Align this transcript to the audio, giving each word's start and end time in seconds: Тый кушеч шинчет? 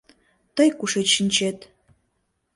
Тый 0.55 0.69
кушеч 0.79 1.07
шинчет? 1.15 1.57